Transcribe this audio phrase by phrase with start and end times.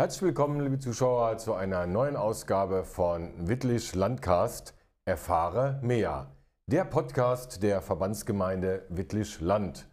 [0.00, 4.72] Herzlich willkommen, liebe Zuschauer, zu einer neuen Ausgabe von Wittlich Landcast
[5.04, 6.34] Erfahre mehr.
[6.64, 9.86] Der Podcast der Verbandsgemeinde Wittlich Land.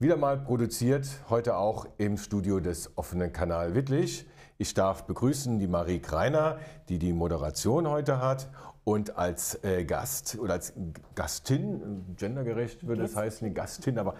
[0.00, 4.28] Wieder mal produziert, heute auch im Studio des offenen Kanal Wittlich.
[4.58, 6.58] Ich darf begrüßen die Marie Kreiner,
[6.88, 8.48] die die Moderation heute hat
[8.82, 10.72] und als äh, Gast oder als
[11.14, 14.16] Gastin, gendergerecht würde es heißen, Gastin, aber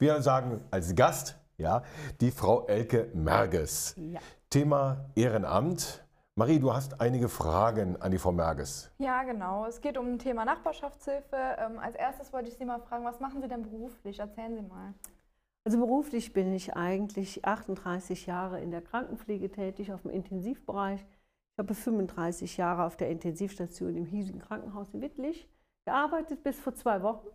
[0.00, 1.84] wir sagen als Gast, ja,
[2.20, 3.94] die Frau Elke Merges.
[3.96, 4.18] Ja.
[4.50, 6.02] Thema Ehrenamt.
[6.34, 8.90] Marie, du hast einige Fragen an die Frau Merges.
[8.96, 9.66] Ja, genau.
[9.66, 11.36] Es geht um ein Thema Nachbarschaftshilfe.
[11.36, 14.20] Ähm, als erstes wollte ich Sie mal fragen, was machen Sie denn beruflich?
[14.20, 14.94] Erzählen Sie mal.
[15.64, 21.04] Also beruflich bin ich eigentlich 38 Jahre in der Krankenpflege tätig, auf dem Intensivbereich.
[21.52, 25.46] Ich habe 35 Jahre auf der Intensivstation im hiesigen Krankenhaus in Wittlich
[25.84, 27.28] gearbeitet, bis vor zwei Wochen.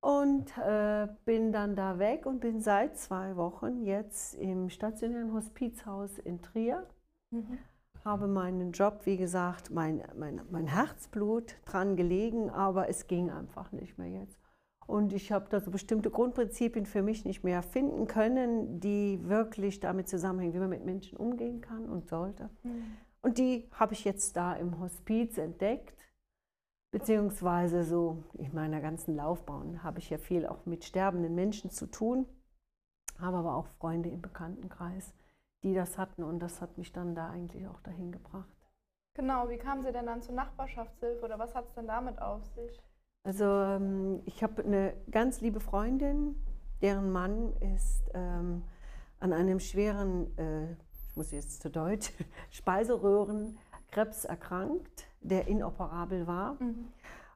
[0.00, 6.18] Und äh, bin dann da weg und bin seit zwei Wochen jetzt im stationären Hospizhaus
[6.18, 6.86] in Trier.
[7.30, 7.58] Mhm.
[8.04, 13.72] Habe meinen Job, wie gesagt, mein, mein, mein Herzblut dran gelegen, aber es ging einfach
[13.72, 14.38] nicht mehr jetzt.
[14.86, 19.80] Und ich habe da so bestimmte Grundprinzipien für mich nicht mehr finden können, die wirklich
[19.80, 22.48] damit zusammenhängen, wie man mit Menschen umgehen kann und sollte.
[22.62, 22.84] Mhm.
[23.20, 25.97] Und die habe ich jetzt da im Hospiz entdeckt
[26.90, 31.86] Beziehungsweise so in meiner ganzen Laufbahn habe ich ja viel auch mit sterbenden Menschen zu
[31.86, 32.26] tun,
[33.18, 35.12] habe aber auch Freunde im Bekanntenkreis,
[35.62, 38.48] die das hatten und das hat mich dann da eigentlich auch dahin gebracht.
[39.14, 42.46] Genau, wie kamen Sie denn dann zur Nachbarschaftshilfe oder was hat es denn damit auf
[42.54, 42.80] sich?
[43.24, 46.42] Also ähm, ich habe eine ganz liebe Freundin,
[46.80, 48.62] deren Mann ist ähm,
[49.20, 52.12] an einem schweren, äh, ich muss jetzt zu Deutsch,
[53.88, 56.56] Speiseröhrenkrebs erkrankt der inoperabel war.
[56.62, 56.88] Mhm.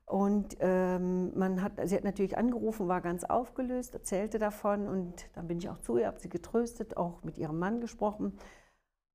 [0.06, 5.48] Und ähm, man hat, sie hat natürlich angerufen, war ganz aufgelöst, erzählte davon und dann
[5.48, 8.38] bin ich auch zu ihr, habe sie getröstet, auch mit ihrem Mann gesprochen.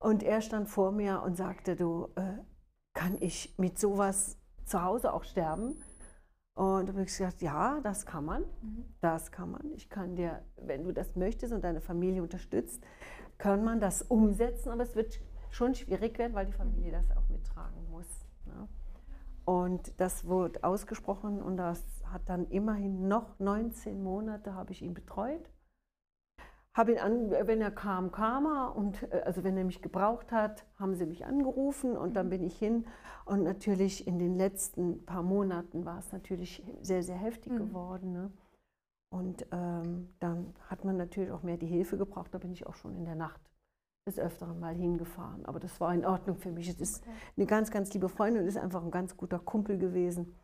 [0.00, 2.38] Und er stand vor mir und sagte, du, äh,
[2.94, 5.80] kann ich mit sowas zu Hause auch sterben?
[6.54, 8.84] Und da habe ich gesagt, ja, das kann man, mhm.
[9.00, 9.70] das kann man.
[9.72, 12.82] Ich kann dir, wenn du das möchtest und deine Familie unterstützt,
[13.38, 17.28] kann man das umsetzen, aber es wird schon schwierig werden, weil die Familie das auch
[17.28, 18.08] mittragen muss.
[18.46, 18.68] Ne?
[19.44, 24.92] Und das wurde ausgesprochen und das hat dann immerhin noch 19 Monate habe ich ihn
[24.92, 25.50] betreut.
[26.74, 30.32] Habe ihn an, wenn er kam, kam er und äh, also wenn er mich gebraucht
[30.32, 32.30] hat, haben sie mich angerufen und dann mhm.
[32.30, 32.86] bin ich hin.
[33.24, 37.56] Und natürlich in den letzten paar Monaten war es natürlich sehr, sehr heftig mhm.
[37.58, 38.12] geworden.
[38.12, 38.30] Ne?
[39.10, 42.34] Und ähm, dann hat man natürlich auch mehr die Hilfe gebraucht.
[42.34, 43.40] Da bin ich auch schon in der Nacht
[44.08, 45.46] des Öfteren mal hingefahren.
[45.46, 46.68] Aber das war in Ordnung für mich.
[46.68, 47.12] Es ist okay.
[47.36, 50.34] eine ganz, ganz liebe Freundin und ist einfach ein ganz guter Kumpel gewesen.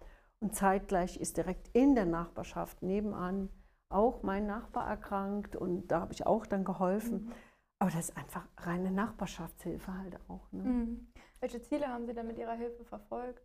[0.41, 3.49] Und zeitgleich ist direkt in der Nachbarschaft nebenan
[3.89, 7.27] auch mein Nachbar erkrankt und da habe ich auch dann geholfen.
[7.27, 7.33] Mhm.
[7.79, 10.51] Aber das ist einfach reine Nachbarschaftshilfe halt auch.
[10.53, 10.63] Ne?
[10.63, 11.07] Mhm.
[11.41, 13.43] Welche Ziele haben Sie denn mit Ihrer Hilfe verfolgt?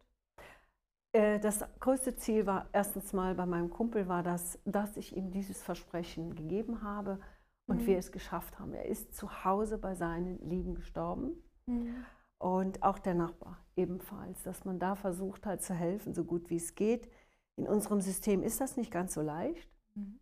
[1.11, 5.31] Äh, das größte Ziel war erstens mal bei meinem Kumpel war das, dass ich ihm
[5.31, 7.19] dieses Versprechen gegeben habe,
[7.69, 7.87] und mhm.
[7.87, 8.73] wir es geschafft haben.
[8.73, 11.41] Er ist zu Hause bei seinen Lieben gestorben.
[11.67, 12.05] Mhm.
[12.39, 16.55] Und auch der Nachbar ebenfalls, dass man da versucht hat zu helfen, so gut wie
[16.55, 17.09] es geht.
[17.57, 19.69] In unserem System ist das nicht ganz so leicht.
[19.95, 20.19] Mhm.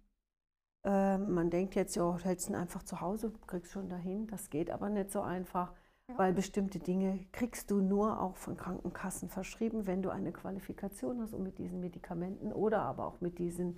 [0.84, 4.28] Ähm, man denkt jetzt, ja, hältst ihn einfach zu Hause, kriegst schon dahin.
[4.28, 5.74] Das geht aber nicht so einfach,
[6.08, 6.18] ja.
[6.18, 11.34] weil bestimmte Dinge kriegst du nur auch von Krankenkassen verschrieben, wenn du eine Qualifikation hast,
[11.34, 13.78] um mit diesen Medikamenten oder aber auch mit diesen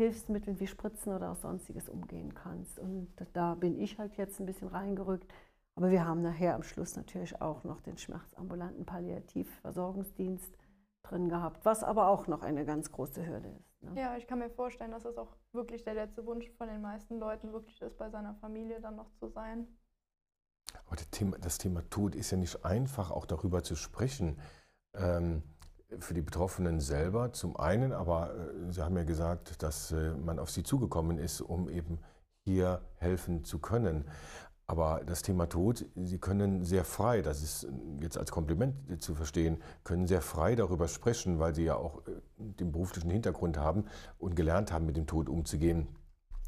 [0.00, 2.78] Hilfsmitteln wie Spritzen oder auch sonstiges umgehen kannst.
[2.78, 5.30] Und da bin ich halt jetzt ein bisschen reingerückt.
[5.74, 10.56] Aber wir haben nachher am Schluss natürlich auch noch den schmerzambulanten Palliativversorgungsdienst
[11.02, 13.82] drin gehabt, was aber auch noch eine ganz große Hürde ist.
[13.82, 14.00] Ne?
[14.00, 17.18] Ja, ich kann mir vorstellen, dass das auch wirklich der letzte Wunsch von den meisten
[17.18, 19.68] Leuten wirklich ist, bei seiner Familie dann noch zu sein.
[20.86, 24.38] Aber das Thema, das Thema Tod ist ja nicht einfach, auch darüber zu sprechen.
[24.94, 25.42] Ähm,
[25.98, 30.38] für die Betroffenen selber zum einen, aber äh, Sie haben ja gesagt, dass äh, man
[30.38, 31.98] auf Sie zugekommen ist, um eben
[32.44, 34.04] hier helfen zu können.
[34.66, 37.66] Aber das Thema Tod, Sie können sehr frei, das ist
[38.00, 42.12] jetzt als Kompliment zu verstehen, können sehr frei darüber sprechen, weil Sie ja auch äh,
[42.38, 43.86] den beruflichen Hintergrund haben
[44.18, 45.88] und gelernt haben, mit dem Tod umzugehen.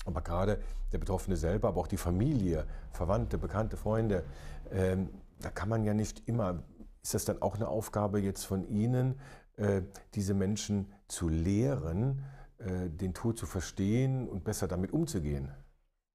[0.05, 0.58] Aber gerade
[0.93, 4.25] der Betroffene selber, aber auch die Familie, Verwandte, Bekannte, Freunde,
[4.70, 6.62] ähm, da kann man ja nicht immer
[7.02, 9.19] ist das dann auch eine Aufgabe jetzt von Ihnen,
[9.56, 9.82] äh,
[10.14, 12.25] diese Menschen zu lehren,
[12.58, 15.50] äh, den Tod zu verstehen und besser damit umzugehen?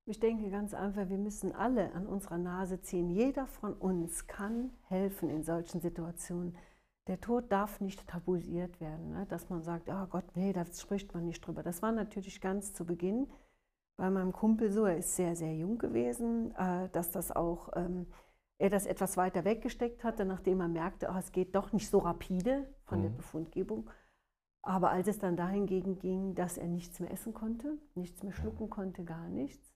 [0.06, 3.10] Ich denke ganz einfach, wir müssen alle an unserer Nase ziehen.
[3.10, 6.56] Jeder von uns kann helfen in solchen Situationen.
[7.08, 9.26] Der Tod darf nicht tabuisiert werden, ne?
[9.28, 11.64] dass man sagt, oh Gott, nee, da spricht man nicht drüber.
[11.64, 13.28] Das war natürlich ganz zu Beginn
[13.98, 18.06] bei meinem Kumpel so, er ist sehr, sehr jung gewesen, äh, dass das auch, ähm,
[18.60, 22.00] er das etwas weiter weggesteckt hatte, nachdem er merkte, oh, es geht doch nicht so
[22.00, 23.04] rapide von mhm.
[23.04, 23.90] der Befundgebung.
[24.64, 28.70] Aber als es dann dahingegen ging, dass er nichts mehr essen konnte, nichts mehr schlucken
[28.70, 29.72] konnte, gar nichts,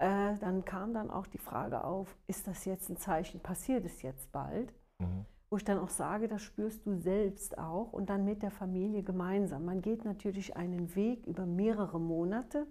[0.00, 4.02] äh, dann kam dann auch die Frage auf, ist das jetzt ein Zeichen, passiert es
[4.02, 4.72] jetzt bald?
[4.98, 5.24] Mhm.
[5.50, 9.02] Wo ich dann auch sage, das spürst du selbst auch und dann mit der Familie
[9.02, 9.64] gemeinsam.
[9.64, 12.66] Man geht natürlich einen Weg über mehrere Monate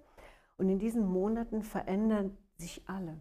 [0.57, 3.19] und in diesen Monaten verändern sich alle.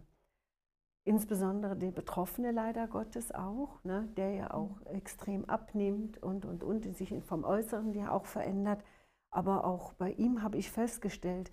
[1.07, 6.83] Insbesondere der Betroffene leider Gottes auch, ne, der ja auch extrem abnimmt und, und, und
[6.97, 8.83] sich vom Äußeren ja auch verändert.
[9.31, 11.49] Aber auch bei ihm habe ich festgestellt,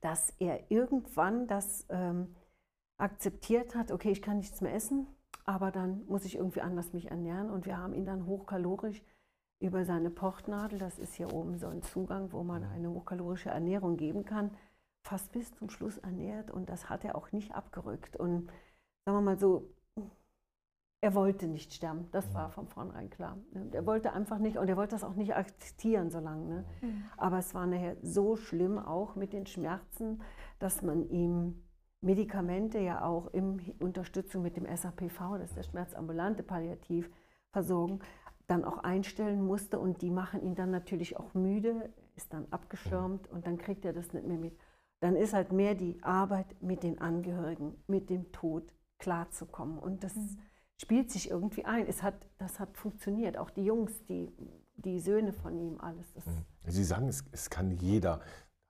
[0.00, 2.36] dass er irgendwann das ähm,
[2.98, 5.08] akzeptiert hat, okay, ich kann nichts mehr essen,
[5.44, 7.50] aber dann muss ich irgendwie anders mich ernähren.
[7.50, 9.02] Und wir haben ihn dann hochkalorisch
[9.58, 13.96] über seine Pochtnadel, das ist hier oben so ein Zugang, wo man eine hochkalorische Ernährung
[13.96, 14.52] geben kann,
[15.02, 16.50] fast bis zum Schluss ernährt.
[16.50, 18.16] Und das hat er auch nicht abgerückt.
[18.16, 18.50] Und
[19.04, 19.70] sagen wir mal so,
[21.02, 23.38] er wollte nicht sterben, das war von vornherein klar.
[23.52, 23.70] Ne?
[23.72, 26.44] Er wollte einfach nicht und er wollte das auch nicht akzeptieren so lange.
[26.44, 26.64] Ne?
[26.82, 27.04] Mhm.
[27.16, 30.20] Aber es war nachher so schlimm auch mit den Schmerzen,
[30.58, 31.62] dass man ihm
[32.02, 38.02] Medikamente ja auch in Unterstützung mit dem SAPV, das ist der schmerzambulante Palliativversorgung,
[38.46, 43.28] dann auch einstellen musste und die machen ihn dann natürlich auch müde, ist dann abgeschirmt
[43.28, 44.58] und dann kriegt er das nicht mehr mit.
[45.00, 50.14] Dann ist halt mehr die Arbeit mit den Angehörigen, mit dem Tod klarzukommen und das
[50.14, 50.38] mhm
[50.80, 51.86] spielt sich irgendwie ein.
[51.86, 53.36] Es hat, das hat funktioniert.
[53.36, 54.32] Auch die Jungs, die,
[54.76, 56.10] die Söhne von ihm, alles.
[56.14, 56.44] Das mhm.
[56.66, 58.20] Sie sagen, es, es kann jeder.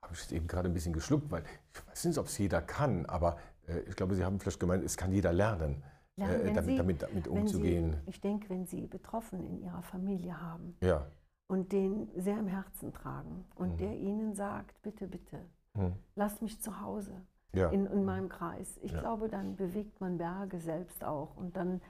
[0.03, 1.43] Habe ich eben gerade ein bisschen geschluckt, weil
[1.73, 3.37] ich weiß nicht, ob es jeder kann, aber
[3.67, 5.83] äh, ich glaube, Sie haben vielleicht gemeint, es kann jeder lernen.
[6.17, 7.93] lernen äh, damit, Sie, damit, damit umzugehen.
[8.03, 11.05] Sie, ich denke, wenn Sie Betroffene in Ihrer Familie haben ja.
[11.47, 13.77] und den sehr im Herzen tragen und mhm.
[13.77, 15.95] der Ihnen sagt, bitte, bitte, mhm.
[16.15, 17.13] lass mich zu Hause
[17.53, 17.69] ja.
[17.69, 18.79] in, in meinem Kreis.
[18.81, 18.99] Ich ja.
[18.99, 21.81] glaube, dann bewegt man Berge selbst auch und dann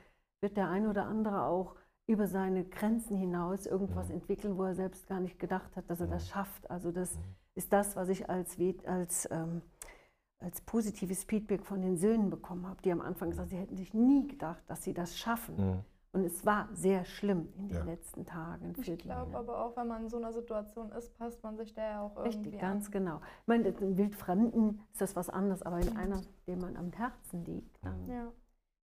[0.42, 1.76] wird der ein oder andere auch
[2.08, 4.16] über seine Grenzen hinaus irgendwas mhm.
[4.16, 6.70] entwickeln, wo er selbst gar nicht gedacht hat, dass er das schafft.
[6.70, 7.18] Also das
[7.56, 9.62] ist das, was ich als, als, ähm,
[10.40, 13.78] als positives Feedback von den Söhnen bekommen habe, die am Anfang gesagt haben, sie hätten
[13.78, 15.84] sich nie gedacht, dass sie das schaffen.
[16.14, 16.20] Mhm.
[16.20, 17.84] Und es war sehr schlimm in den ja.
[17.84, 18.74] letzten Tagen.
[18.78, 21.82] ich glaube aber auch, wenn man in so einer Situation ist, passt man sich da
[21.82, 22.92] ja auch irgendwie Richtig, ganz an.
[22.92, 23.22] genau.
[23.42, 25.98] Ich meine, in Wildfremden ist das was anderes, aber in mhm.
[25.98, 28.32] einer, dem man am Herzen liegt, dann ja.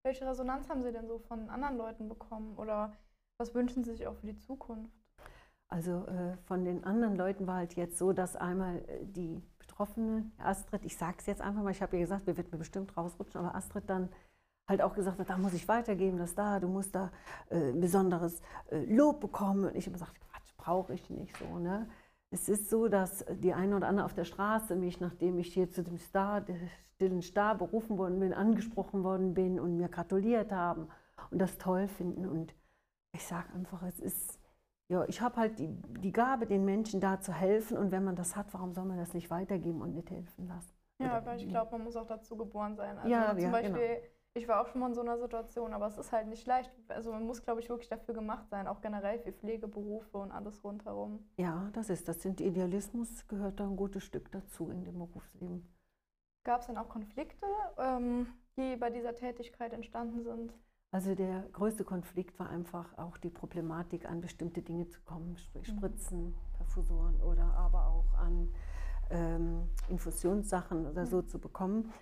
[0.05, 2.93] Welche Resonanz haben Sie denn so von anderen Leuten bekommen oder
[3.37, 4.93] was wünschen Sie sich auch für die Zukunft?
[5.69, 10.31] Also äh, von den anderen Leuten war halt jetzt so, dass einmal äh, die Betroffene,
[10.39, 12.97] Astrid, ich sage es jetzt einfach mal, ich habe ihr gesagt, wir werden mir bestimmt
[12.97, 14.09] rausrutschen, aber Astrid dann
[14.69, 17.11] halt auch gesagt hat, da muss ich weitergeben, das da, du musst da
[17.49, 19.65] äh, ein besonderes äh, Lob bekommen.
[19.65, 21.59] Und ich habe gesagt, Quatsch, brauche ich nicht so.
[21.59, 21.88] Ne?
[22.31, 25.70] Es ist so, dass die eine oder andere auf der Straße mich, nachdem ich hier
[25.70, 26.44] zu dem Star,
[26.94, 30.88] stillen Star berufen worden bin, angesprochen worden bin und mir gratuliert haben
[31.31, 32.26] und das toll finden.
[32.26, 32.55] Und
[33.15, 34.38] ich sage einfach, es ist,
[34.88, 35.69] ja, ich habe halt die,
[36.00, 38.99] die Gabe, den Menschen da zu helfen und wenn man das hat, warum soll man
[38.99, 40.75] das nicht weitergeben und nicht helfen lassen?
[41.00, 42.99] Ja, weil ich glaube, man muss auch dazu geboren sein.
[42.99, 44.18] Also ja, zum ja, Beispiel, genau.
[44.38, 46.70] Ich war auch schon mal in so einer Situation, aber es ist halt nicht leicht.
[46.88, 50.62] Also man muss, glaube ich, wirklich dafür gemacht sein, auch generell für Pflegeberufe und alles
[50.64, 51.29] rundherum.
[51.37, 55.69] Ja, das ist, das sind Idealismus gehört da ein gutes Stück dazu in dem Berufsleben.
[56.44, 57.46] Gab es denn auch Konflikte,
[57.79, 60.55] ähm, die bei dieser Tätigkeit entstanden sind?
[60.91, 65.70] Also der größte Konflikt war einfach auch die Problematik, an bestimmte Dinge zu kommen, sprich
[65.70, 65.77] mhm.
[65.77, 68.55] Spritzen, Perfusoren oder aber auch an
[69.10, 71.27] ähm, Infusionssachen oder so mhm.
[71.29, 71.93] zu bekommen.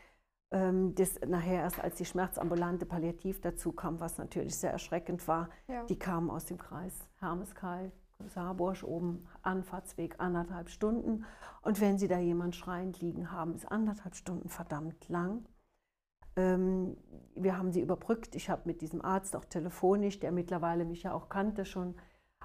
[0.56, 5.50] Ähm, das nachher erst als die schmerzambulante Palliativ dazu kam, was natürlich sehr erschreckend war,
[5.68, 5.84] ja.
[5.84, 7.92] die kamen aus dem Kreis Hermeskeil,
[8.28, 11.24] Saarburg oben, Anfahrtsweg anderthalb Stunden.
[11.60, 15.44] Und wenn Sie da jemand schreiend liegen haben, ist anderthalb Stunden verdammt lang.
[16.36, 16.96] Ähm,
[17.34, 18.34] wir haben sie überbrückt.
[18.34, 21.94] Ich habe mit diesem Arzt auch telefonisch, der mittlerweile mich ja auch kannte, schon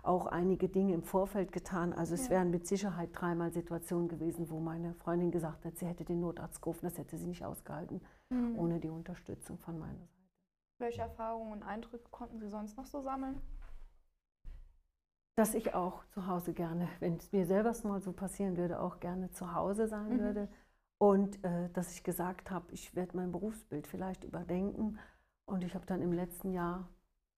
[0.04, 1.94] auch einige Dinge im Vorfeld getan.
[1.94, 2.32] Also es ja.
[2.32, 6.62] wären mit Sicherheit dreimal Situationen gewesen, wo meine Freundin gesagt hat, sie hätte den Notarzt
[6.62, 8.58] gerufen, das hätte sie nicht ausgehalten, mhm.
[8.58, 10.10] ohne die Unterstützung von meiner Seite.
[10.80, 13.40] Welche Erfahrungen und Eindrücke konnten Sie sonst noch so sammeln?
[15.36, 19.00] dass ich auch zu Hause gerne, wenn es mir selber mal so passieren würde, auch
[19.00, 20.20] gerne zu Hause sein mhm.
[20.20, 20.50] würde.
[20.98, 25.00] Und äh, dass ich gesagt habe, ich werde mein Berufsbild vielleicht überdenken.
[25.46, 26.88] Und ich habe dann im letzten Jahr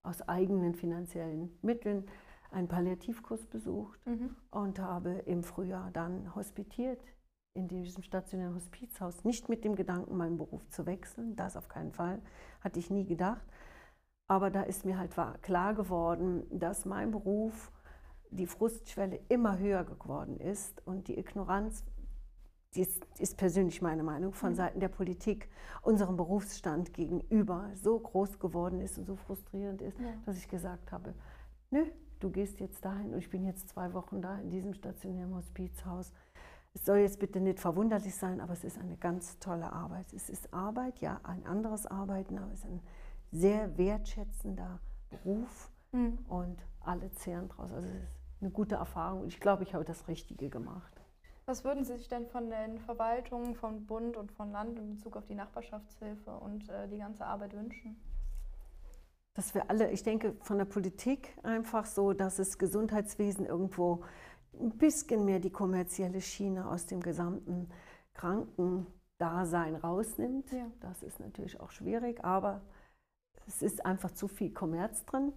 [0.03, 2.05] aus eigenen finanziellen Mitteln
[2.53, 4.35] einen Palliativkurs besucht mhm.
[4.51, 7.01] und habe im Frühjahr dann hospitiert
[7.53, 9.23] in diesem stationären Hospizhaus.
[9.23, 12.21] Nicht mit dem Gedanken, meinen Beruf zu wechseln, das auf keinen Fall,
[12.61, 13.45] hatte ich nie gedacht.
[14.27, 17.71] Aber da ist mir halt klar geworden, dass mein Beruf
[18.31, 21.83] die Frustschwelle immer höher geworden ist und die Ignoranz
[22.75, 24.55] das ist persönlich meine Meinung, von mhm.
[24.55, 25.49] Seiten der Politik
[25.81, 30.07] unserem Berufsstand gegenüber so groß geworden ist und so frustrierend ist, ja.
[30.25, 31.13] dass ich gesagt habe,
[31.73, 31.85] nö,
[32.19, 36.13] du gehst jetzt dahin und ich bin jetzt zwei Wochen da in diesem stationären Hospizhaus.
[36.75, 40.13] Es soll jetzt bitte nicht verwunderlich sein, aber es ist eine ganz tolle Arbeit.
[40.13, 42.81] Es ist Arbeit, ja, ein anderes Arbeiten, aber es ist ein
[43.31, 46.19] sehr wertschätzender Beruf mhm.
[46.29, 47.71] und alle zehren draus.
[47.71, 51.01] Also es ist eine gute Erfahrung und ich glaube, ich habe das Richtige gemacht.
[51.45, 55.17] Was würden Sie sich denn von den Verwaltungen von Bund und von Land in Bezug
[55.17, 57.97] auf die Nachbarschaftshilfe und äh, die ganze Arbeit wünschen?
[59.35, 64.03] Dass wir alle, ich denke, von der Politik einfach so, dass das Gesundheitswesen irgendwo
[64.59, 67.69] ein bisschen mehr die kommerzielle Schiene aus dem gesamten
[68.13, 70.51] Krankendasein rausnimmt.
[70.51, 70.69] Ja.
[70.81, 72.61] Das ist natürlich auch schwierig, aber
[73.47, 75.33] es ist einfach zu viel Kommerz drin.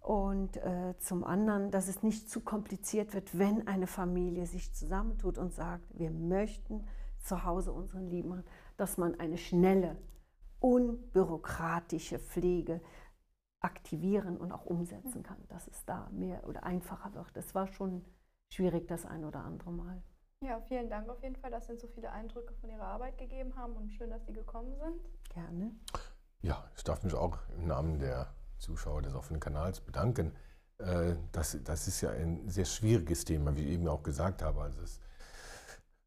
[0.00, 5.38] Und äh, zum anderen, dass es nicht zu kompliziert wird, wenn eine Familie sich zusammentut
[5.38, 6.86] und sagt, wir möchten
[7.18, 8.44] zu Hause unseren Lieben machen,
[8.76, 9.96] dass man eine schnelle,
[10.60, 12.82] unbürokratische Pflege
[13.64, 17.34] aktivieren und auch umsetzen kann, dass es da mehr oder einfacher wird.
[17.34, 18.04] Das war schon
[18.52, 20.02] schwierig das ein oder andere Mal.
[20.42, 23.16] Ja, vielen Dank auf jeden Fall, dass Sie uns so viele Eindrücke von Ihrer Arbeit
[23.16, 25.00] gegeben haben und schön, dass Sie gekommen sind.
[25.30, 25.72] Gerne.
[26.42, 30.32] Ja, ich darf mich auch im Namen der Zuschauer des offenen Kanals bedanken.
[30.78, 34.60] Äh, das, das ist ja ein sehr schwieriges Thema, wie ich eben auch gesagt habe.
[34.60, 35.00] Also es, äh,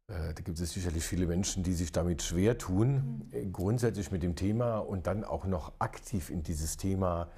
[0.08, 3.28] da gibt es sicherlich viele Menschen, die sich damit schwer tun, mhm.
[3.32, 7.28] Äh, grundsätzlich mit dem Thema und dann auch noch aktiv in dieses Thema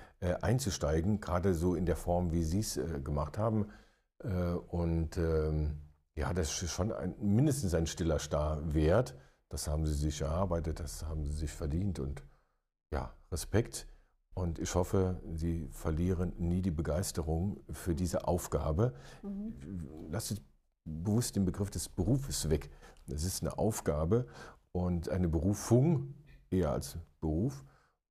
[0.42, 3.70] einzusteigen, gerade so in der Form, wie Sie es gemacht haben.
[4.68, 5.78] Und ähm,
[6.14, 9.14] ja, das ist schon ein, mindestens ein stiller Star wert.
[9.48, 12.22] Das haben Sie sich erarbeitet, das haben Sie sich verdient und
[12.92, 13.86] ja, Respekt.
[14.34, 18.92] Und ich hoffe, Sie verlieren nie die Begeisterung für diese Aufgabe.
[19.22, 19.54] Mhm.
[20.10, 20.42] Lasst
[20.90, 22.70] bewusst den Begriff des Berufes weg.
[23.08, 24.26] Es ist eine Aufgabe
[24.72, 26.14] und eine Berufung
[26.50, 27.64] eher als Beruf.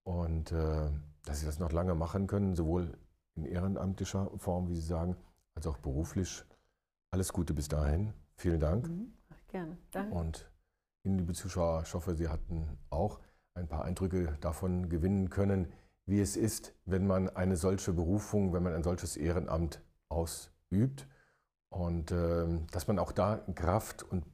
[0.03, 0.89] Und äh,
[1.25, 2.97] dass Sie das noch lange machen können, sowohl
[3.35, 5.15] in ehrenamtlicher Form, wie Sie sagen,
[5.55, 6.43] als auch beruflich.
[7.11, 8.13] Alles Gute bis dahin.
[8.35, 8.87] Vielen Dank.
[8.87, 9.13] Mhm.
[9.47, 9.77] Gerne.
[9.91, 10.15] Danke.
[10.15, 10.51] Und
[11.03, 13.19] Ihnen, liebe Zuschauer, ich hoffe, Sie hatten auch
[13.53, 15.71] ein paar Eindrücke davon gewinnen können,
[16.05, 21.07] wie es ist, wenn man eine solche Berufung, wenn man ein solches Ehrenamt ausübt
[21.69, 24.25] und äh, dass man auch da Kraft und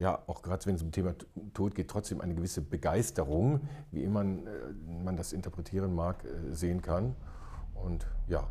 [0.00, 1.14] ja, auch gerade wenn es um Thema
[1.52, 4.50] Tod geht, trotzdem eine gewisse Begeisterung, wie immer man, äh,
[5.04, 7.14] man das interpretieren mag, äh, sehen kann.
[7.74, 8.48] Und ja,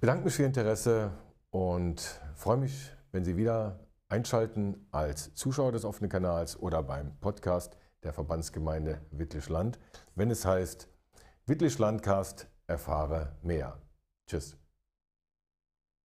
[0.00, 1.10] bedanke mich für Ihr Interesse
[1.50, 7.76] und freue mich, wenn Sie wieder einschalten als Zuschauer des offenen Kanals oder beim Podcast
[8.02, 9.78] der Verbandsgemeinde Wittlich-Land,
[10.14, 10.88] wenn es heißt,
[11.46, 13.80] Wittlich-Landcast, erfahre mehr.
[14.26, 14.61] Tschüss.